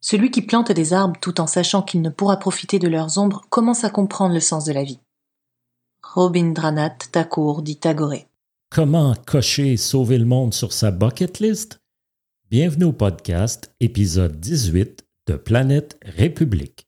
[0.00, 3.42] Celui qui plante des arbres tout en sachant qu'il ne pourra profiter de leurs ombres
[3.50, 4.98] commence à comprendre le sens de la vie.
[6.02, 8.26] Robindranath Thakur dit Tagore.
[8.70, 11.80] Comment cocher sauver le monde sur sa bucket list?
[12.50, 16.86] Bienvenue au podcast, épisode 18 de Planète République.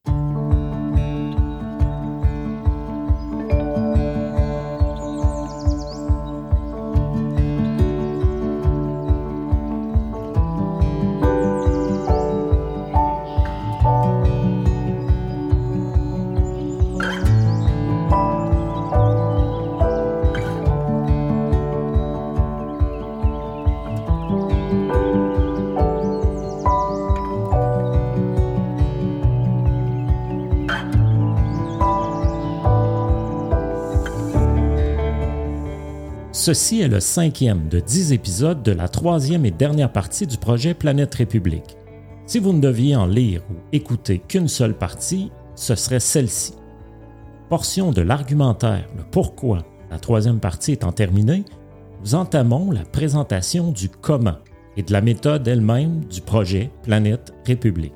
[36.35, 40.73] Ceci est le cinquième de dix épisodes de la troisième et dernière partie du projet
[40.73, 41.77] Planète République.
[42.25, 46.55] Si vous ne deviez en lire ou écouter qu'une seule partie, ce serait celle-ci.
[47.51, 49.59] Portion de l'argumentaire, le pourquoi
[49.91, 51.45] la troisième partie étant terminée,
[52.03, 54.39] nous entamons la présentation du comment
[54.79, 57.93] et de la méthode elle-même du projet Planète République.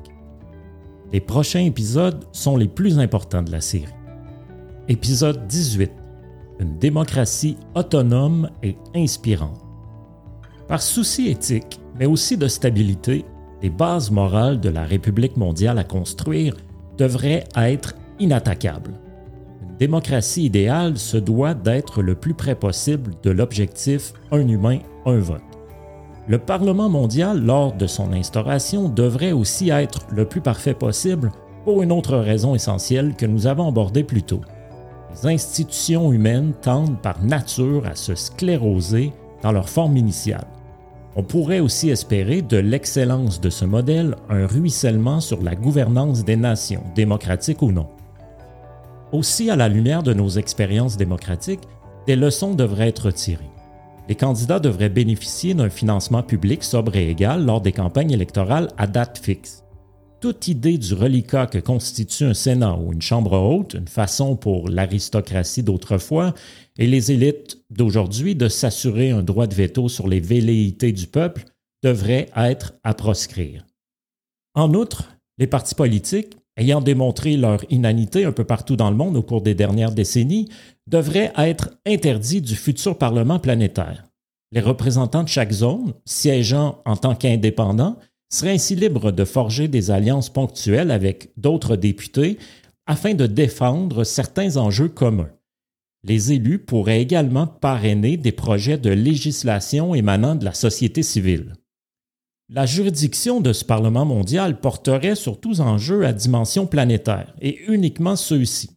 [1.11, 3.87] Les prochains épisodes sont les plus importants de la série.
[4.89, 5.91] Épisode 18
[6.61, 9.61] une démocratie autonome et inspirante.
[10.69, 13.25] Par souci éthique, mais aussi de stabilité,
[13.63, 16.57] les bases morales de la République mondiale à construire
[16.99, 18.95] devraient être inattaquables.
[19.63, 25.19] Une démocratie idéale se doit d'être le plus près possible de l'objectif un humain, un
[25.19, 25.43] vote.
[26.29, 31.31] Le Parlement mondial, lors de son instauration, devrait aussi être le plus parfait possible
[31.65, 34.41] pour une autre raison essentielle que nous avons abordée plus tôt
[35.11, 40.47] les institutions humaines tendent par nature à se scléroser dans leur forme initiale.
[41.15, 46.37] On pourrait aussi espérer de l'excellence de ce modèle un ruissellement sur la gouvernance des
[46.37, 47.89] nations, démocratiques ou non.
[49.13, 51.67] Aussi, à la lumière de nos expériences démocratiques,
[52.07, 53.51] des leçons devraient être tirées.
[54.09, 58.87] Les candidats devraient bénéficier d'un financement public sobre et égal lors des campagnes électorales à
[58.87, 59.66] date fixe
[60.21, 64.69] toute idée du reliquat que constitue un Sénat ou une Chambre haute, une façon pour
[64.69, 66.35] l'aristocratie d'autrefois
[66.79, 71.45] et les élites d'aujourd'hui de s'assurer un droit de veto sur les velléités du peuple,
[71.83, 73.65] devrait être à proscrire.
[74.55, 79.17] En outre, les partis politiques, ayant démontré leur inanité un peu partout dans le monde
[79.17, 80.49] au cours des dernières décennies,
[80.87, 84.05] devraient être interdits du futur Parlement planétaire.
[84.53, 87.99] Les représentants de chaque zone, siégeant en tant qu'indépendants,
[88.29, 92.39] serait ainsi libre de forger des alliances ponctuelles avec d'autres députés
[92.87, 95.31] afin de défendre certains enjeux communs.
[96.05, 101.55] Les élus pourraient également parrainer des projets de législation émanant de la société civile.
[102.49, 108.15] La juridiction de ce Parlement mondial porterait sur tous enjeux à dimension planétaire, et uniquement
[108.15, 108.71] ceux-ci.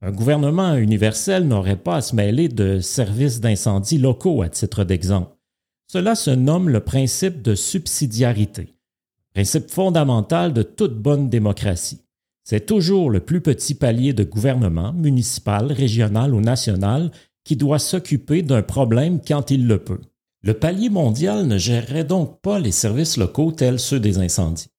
[0.00, 5.36] Un gouvernement universel n'aurait pas à se mêler de services d'incendie locaux, à titre d'exemple.
[5.86, 8.74] Cela se nomme le principe de subsidiarité
[9.34, 12.02] principe fondamental de toute bonne démocratie.
[12.44, 17.10] C'est toujours le plus petit palier de gouvernement, municipal, régional ou national,
[17.44, 20.00] qui doit s'occuper d'un problème quand il le peut.
[20.42, 24.70] Le palier mondial ne gérerait donc pas les services locaux tels ceux des incendies.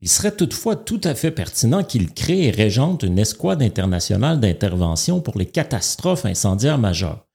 [0.00, 5.20] Il serait toutefois tout à fait pertinent qu'il crée et régente une escouade internationale d'intervention
[5.20, 7.26] pour les catastrophes incendiaires majeures.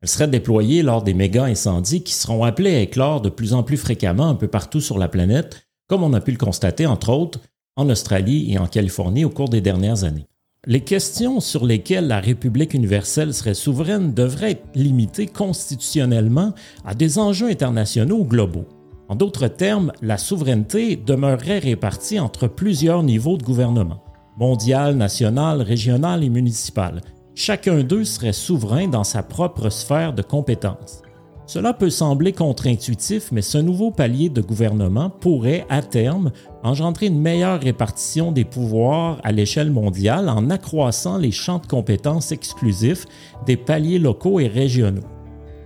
[0.00, 3.62] Elle serait déployée lors des méga incendies qui seront appelés à éclore de plus en
[3.62, 7.10] plus fréquemment un peu partout sur la planète comme on a pu le constater entre
[7.10, 7.40] autres
[7.76, 10.26] en Australie et en Californie au cours des dernières années.
[10.66, 16.54] Les questions sur lesquelles la République universelle serait souveraine devraient être limitées constitutionnellement
[16.86, 18.66] à des enjeux internationaux ou globaux.
[19.10, 24.02] En d'autres termes, la souveraineté demeurerait répartie entre plusieurs niveaux de gouvernement,
[24.38, 27.02] mondial, national, régional et municipal.
[27.34, 31.03] Chacun d'eux serait souverain dans sa propre sphère de compétences.
[31.46, 36.32] Cela peut sembler contre-intuitif, mais ce nouveau palier de gouvernement pourrait, à terme,
[36.62, 42.32] engendrer une meilleure répartition des pouvoirs à l'échelle mondiale en accroissant les champs de compétences
[42.32, 43.04] exclusifs
[43.44, 45.02] des paliers locaux et régionaux.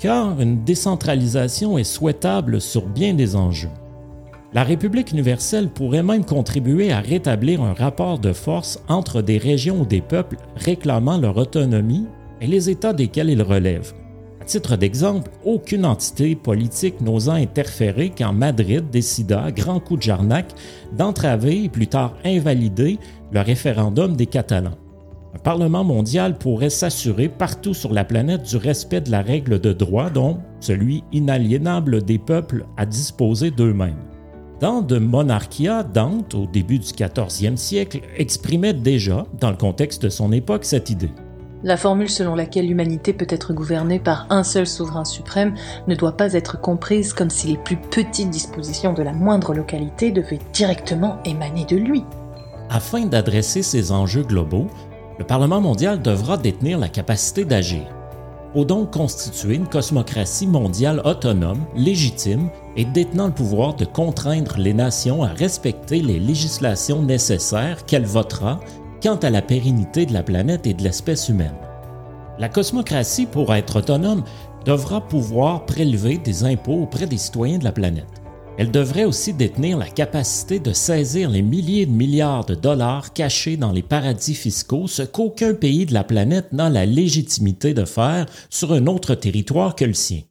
[0.01, 3.71] Car une décentralisation est souhaitable sur bien des enjeux.
[4.55, 9.83] La République universelle pourrait même contribuer à rétablir un rapport de force entre des régions
[9.83, 12.07] ou des peuples réclamant leur autonomie
[12.41, 13.93] et les États desquels ils relèvent
[14.49, 20.47] titre d'exemple, aucune entité politique n'osant interférer quand Madrid décida, à grand coup de jarnac,
[20.97, 22.99] d'entraver et plus tard invalider
[23.31, 24.79] le référendum des Catalans.
[25.35, 29.75] Un Parlement mondial pourrait s'assurer partout sur la planète du respect de la règle de
[29.75, 34.03] droit, dont celui inaliénable des peuples à disposer d'eux-mêmes.
[34.61, 40.09] Dans De Monarchia, Dante, au début du 14e siècle, exprimait déjà, dans le contexte de
[40.09, 41.11] son époque, cette idée.
[41.65, 45.55] La formule selon laquelle l'humanité peut être gouvernée par un seul souverain suprême
[45.89, 50.13] ne doit pas être comprise comme si les plus petites dispositions de la moindre localité
[50.13, 52.05] devaient directement émaner de lui.
[52.71, 54.69] Afin d'adresser ces enjeux globaux,
[55.19, 57.87] le Parlement mondial devra détenir la capacité d'agir.
[58.55, 64.75] Faut donc constituer une cosmocratie mondiale autonome, légitime et détenant le pouvoir de contraindre les
[64.75, 68.61] nations à respecter les législations nécessaires qu'elle votera
[69.03, 71.57] quant à la pérennité de la planète et de l'espèce humaine.
[72.39, 74.25] La cosmocratie, pour être autonome,
[74.65, 78.23] devra pouvoir prélever des impôts auprès des citoyens de la planète.
[78.59, 83.57] Elle devrait aussi détenir la capacité de saisir les milliers de milliards de dollars cachés
[83.57, 88.27] dans les paradis fiscaux, ce qu'aucun pays de la planète n'a la légitimité de faire
[88.51, 90.23] sur un autre territoire que le sien.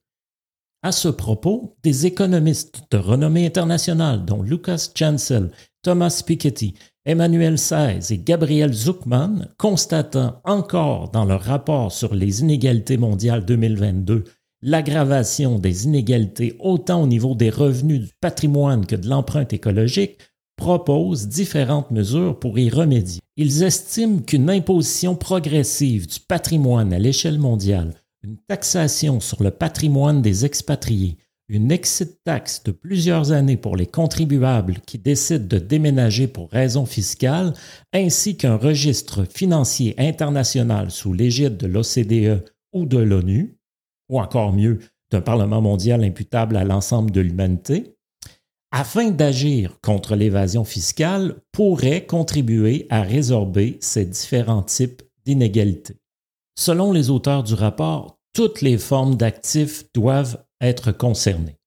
[0.84, 5.50] À ce propos, des économistes de renommée internationale, dont Lucas Chancel,
[5.82, 6.74] Thomas Piketty,
[7.08, 14.26] Emmanuel Saez et Gabriel Zuckman, constatant encore dans leur rapport sur les inégalités mondiales 2022
[14.62, 20.18] l'aggravation des inégalités autant au niveau des revenus du patrimoine que de l'empreinte écologique,
[20.58, 23.22] proposent différentes mesures pour y remédier.
[23.38, 30.22] Ils estiment qu'une imposition progressive du patrimoine à l'échelle mondiale, une taxation sur le patrimoine
[30.22, 31.18] des expatriés,
[31.50, 36.86] une exit taxe de plusieurs années pour les contribuables qui décident de déménager pour raisons
[36.86, 37.54] fiscales,
[37.94, 43.58] ainsi qu'un registre financier international sous l'égide de l'OCDE ou de l'ONU,
[44.10, 44.80] ou encore mieux,
[45.10, 47.96] d'un Parlement mondial imputable à l'ensemble de l'humanité,
[48.72, 55.96] afin d'agir contre l'évasion fiscale, pourrait contribuer à résorber ces différents types d'inégalités.
[56.60, 61.58] Selon les auteurs du rapport, toutes les formes d'actifs doivent être concernées,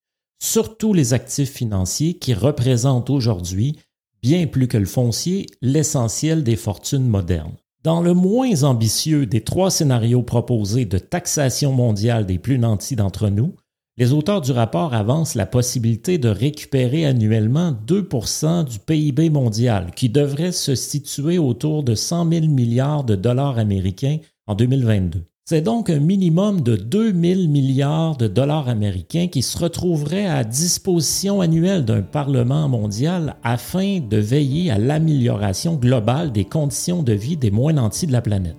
[0.43, 3.79] surtout les actifs financiers qui représentent aujourd'hui,
[4.23, 7.57] bien plus que le foncier, l'essentiel des fortunes modernes.
[7.83, 13.31] Dans le moins ambitieux des trois scénarios proposés de taxation mondiale des plus nantis d'entre
[13.31, 13.55] nous,
[13.97, 20.09] les auteurs du rapport avancent la possibilité de récupérer annuellement 2% du PIB mondial, qui
[20.09, 25.30] devrait se situer autour de 100 000 milliards de dollars américains en 2022.
[25.47, 31.41] C'est donc un minimum de 2000 milliards de dollars américains qui se retrouveraient à disposition
[31.41, 37.51] annuelle d'un Parlement mondial afin de veiller à l'amélioration globale des conditions de vie des
[37.51, 38.57] moins nantis de la planète.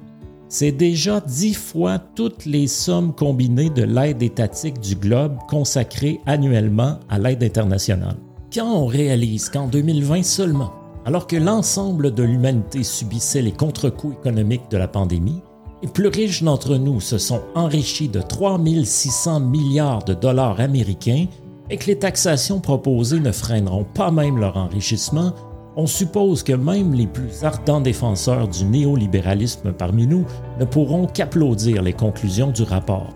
[0.49, 6.99] C'est déjà dix fois toutes les sommes combinées de l'aide étatique du globe consacrée annuellement
[7.07, 8.17] à l'aide internationale.
[8.53, 10.73] Quand on réalise qu'en 2020 seulement,
[11.05, 15.41] alors que l'ensemble de l'humanité subissait les contre-coups économiques de la pandémie,
[15.81, 21.25] les plus riches d'entre nous se sont enrichis de 3600 milliards de dollars américains
[21.69, 25.33] et que les taxations proposées ne freineront pas même leur enrichissement,
[25.75, 30.25] on suppose que même les plus ardents défenseurs du néolibéralisme parmi nous
[30.59, 33.09] ne pourront qu'applaudir les conclusions du rapport.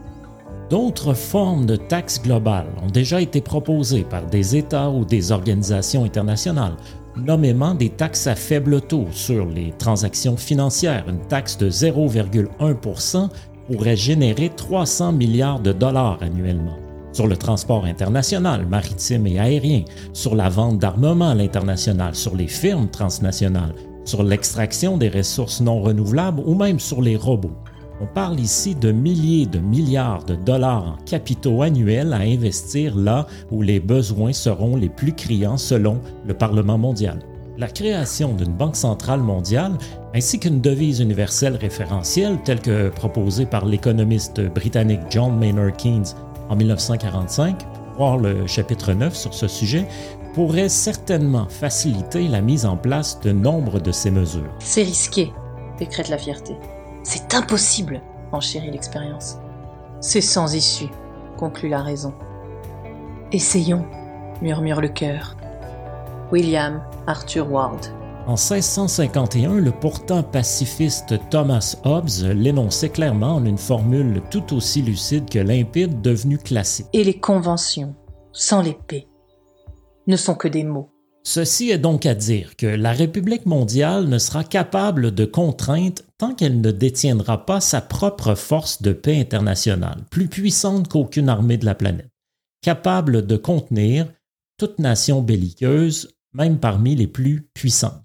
[0.70, 6.06] D'autres formes de taxes globales ont déjà été proposées par des États ou des organisations
[6.06, 6.78] internationales,
[7.18, 11.06] nommément des taxes à faible taux sur les transactions financières.
[11.08, 13.30] Une taxe de 0,1%
[13.68, 16.78] pourrait générer 300 milliards de dollars annuellement.
[17.14, 22.48] Sur le transport international, maritime et aérien, sur la vente d'armement à l'international, sur les
[22.48, 23.74] firmes transnationales,
[24.04, 27.56] sur l'extraction des ressources non renouvelables ou même sur les robots.
[28.02, 33.26] On parle ici de milliers de milliards de dollars en capitaux annuels à investir là
[33.52, 37.20] où les besoins seront les plus criants selon le Parlement mondial.
[37.58, 39.72] La création d'une banque centrale mondiale
[40.14, 46.16] ainsi qu'une devise universelle référentielle telle que proposée par l'économiste britannique John Maynard Keynes
[46.50, 49.88] en 1945, voir le chapitre 9 sur ce sujet,
[50.34, 54.52] pourrait certainement faciliter la mise en place de nombre de ces mesures.
[54.60, 55.32] C'est risqué,
[55.80, 56.56] décrète la fierté.
[57.06, 59.38] C'est impossible, enchérit l'expérience.
[60.02, 60.90] C'est sans issue,
[61.38, 62.16] conclut la raison.
[63.32, 63.86] Essayons,
[64.42, 65.38] murmure le cœur.
[66.32, 67.86] William Arthur Ward.
[68.26, 75.30] En 1651, le pourtant pacifiste Thomas Hobbes l'énonçait clairement en une formule tout aussi lucide
[75.30, 76.88] que limpide devenue classique.
[76.92, 77.94] Et les conventions,
[78.32, 79.08] sans l'épée,
[80.08, 80.90] ne sont que des mots.
[81.28, 86.36] Ceci est donc à dire que la République mondiale ne sera capable de contrainte tant
[86.36, 91.66] qu'elle ne détiendra pas sa propre force de paix internationale, plus puissante qu'aucune armée de
[91.66, 92.12] la planète,
[92.62, 94.08] capable de contenir
[94.60, 98.04] toute nation belliqueuse, même parmi les plus puissantes.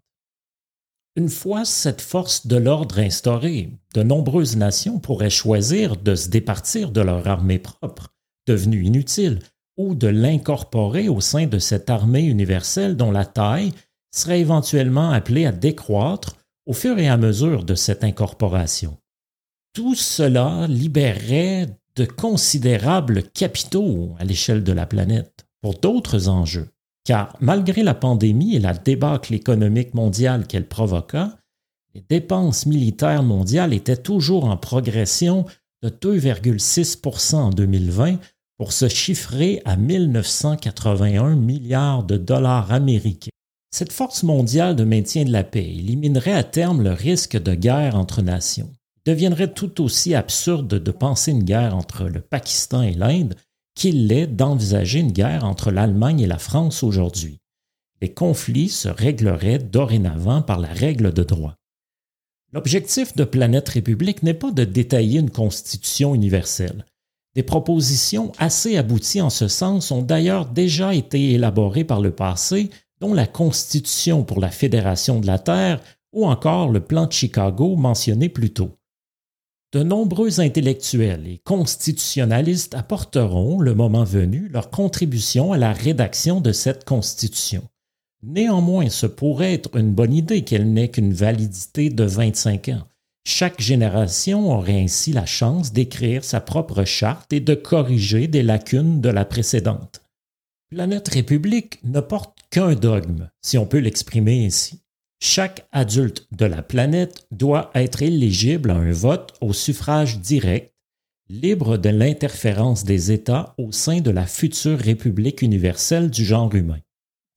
[1.15, 6.91] Une fois cette force de l'ordre instaurée, de nombreuses nations pourraient choisir de se départir
[6.91, 8.15] de leur armée propre,
[8.47, 9.41] devenue inutile,
[9.81, 13.73] ou de l'incorporer au sein de cette armée universelle dont la taille
[14.15, 18.99] serait éventuellement appelée à décroître au fur et à mesure de cette incorporation.
[19.73, 26.69] Tout cela libérerait de considérables capitaux à l'échelle de la planète pour d'autres enjeux,
[27.05, 31.37] car malgré la pandémie et la débâcle économique mondiale qu'elle provoqua,
[31.95, 35.47] les dépenses militaires mondiales étaient toujours en progression
[35.83, 38.19] de 2,6% en 2020
[38.61, 43.31] pour se chiffrer à 1981 milliards de dollars américains.
[43.75, 47.97] Cette force mondiale de maintien de la paix éliminerait à terme le risque de guerre
[47.97, 48.69] entre nations.
[48.99, 53.35] Il deviendrait tout aussi absurde de penser une guerre entre le Pakistan et l'Inde
[53.75, 57.39] qu'il l'est d'envisager une guerre entre l'Allemagne et la France aujourd'hui.
[58.03, 61.55] Les conflits se régleraient dorénavant par la règle de droit.
[62.53, 66.85] L'objectif de Planète République n'est pas de détailler une constitution universelle.
[67.35, 72.71] Des propositions assez abouties en ce sens ont d'ailleurs déjà été élaborées par le passé,
[73.01, 75.81] dont la Constitution pour la Fédération de la Terre
[76.13, 78.71] ou encore le plan de Chicago mentionné plus tôt.
[79.73, 86.51] De nombreux intellectuels et constitutionnalistes apporteront, le moment venu, leur contribution à la rédaction de
[86.51, 87.63] cette Constitution.
[88.25, 92.83] Néanmoins, ce pourrait être une bonne idée qu'elle n'ait qu'une validité de 25 ans.
[93.27, 99.01] Chaque génération aurait ainsi la chance d'écrire sa propre charte et de corriger des lacunes
[99.01, 100.03] de la précédente.
[100.71, 104.83] Planète République ne porte qu'un dogme, si on peut l'exprimer ainsi.
[105.23, 110.73] Chaque adulte de la planète doit être éligible à un vote au suffrage direct,
[111.29, 116.81] libre de l'interférence des États au sein de la future République universelle du genre humain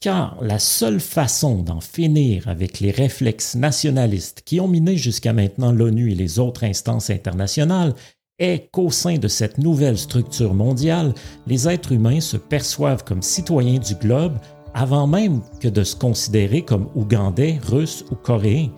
[0.03, 5.71] car la seule façon d'en finir avec les réflexes nationalistes qui ont miné jusqu'à maintenant
[5.71, 7.93] l'ONU et les autres instances internationales
[8.37, 11.13] est qu'au sein de cette nouvelle structure mondiale,
[11.47, 14.33] les êtres humains se perçoivent comme citoyens du globe
[14.73, 18.71] avant même que de se considérer comme Ougandais, Russes ou Coréens,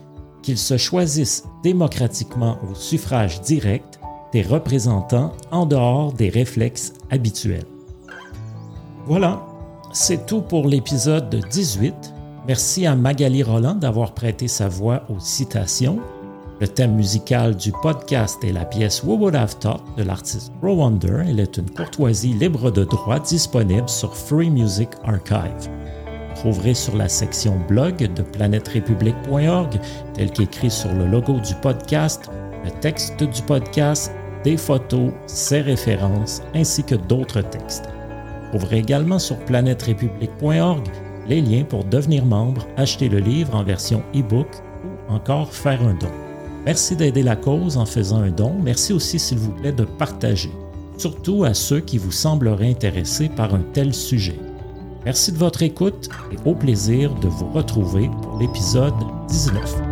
[0.44, 4.00] qu'ils se choisissent démocratiquement au suffrage direct
[4.32, 7.66] des représentants en dehors des réflexes habituels.
[9.08, 9.44] Voilà,
[9.96, 12.14] c'est tout pour l'épisode 18.
[12.48, 16.00] Merci à Magali Roland d'avoir prêté sa voix aux citations.
[16.60, 20.76] Le thème musical du podcast est la pièce We Would Have Thought de l'artiste Pro
[20.76, 21.24] Wonder.
[21.26, 25.70] Elle est une courtoisie libre de droit disponible sur Free Music Archive.
[26.10, 29.80] Vous trouverez sur la section blog de planèterépublique.org,
[30.14, 32.30] tel qu'écrit sur le logo du podcast,
[32.66, 34.12] le texte du podcast,
[34.44, 37.86] des photos, ses références ainsi que d'autres textes.
[38.56, 40.88] Trouverez également sur planèterépublique.org
[41.28, 44.48] les liens pour devenir membre, acheter le livre en version e-book
[44.86, 46.08] ou encore faire un don.
[46.64, 48.56] Merci d'aider la cause en faisant un don.
[48.64, 50.52] Merci aussi, s'il vous plaît, de partager,
[50.98, 54.40] surtout à ceux qui vous sembleraient intéressés par un tel sujet.
[55.04, 58.96] Merci de votre écoute et au plaisir de vous retrouver pour l'épisode
[59.28, 59.85] 19.